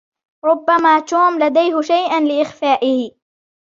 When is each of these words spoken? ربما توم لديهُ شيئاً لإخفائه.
ربما 0.45 0.99
توم 0.99 1.39
لديهُ 1.39 1.81
شيئاً 1.81 2.19
لإخفائه. 2.19 3.11